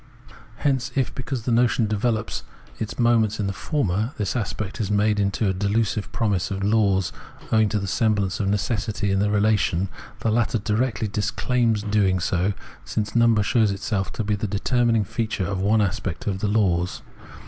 [0.55, 2.43] Hence, if, because the notion develops
[2.79, 7.13] its moments in the former, this aspect made a delusive promise of laws
[7.51, 9.89] owing to the semblance of necessity in the relation,
[10.21, 12.53] the latter directly disclaims doing so,
[12.83, 16.43] since number shows itself to be the determining fea ture of one aspect of its
[16.45, 17.03] laws.